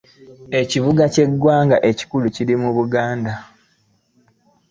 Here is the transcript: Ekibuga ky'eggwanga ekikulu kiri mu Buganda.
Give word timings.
Ekibuga 0.61 1.03
ky'eggwanga 1.13 1.77
ekikulu 1.89 2.27
kiri 2.35 2.55
mu 2.61 2.69
Buganda. 2.77 3.33